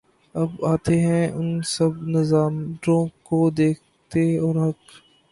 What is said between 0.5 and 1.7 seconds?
آتے ہیں ان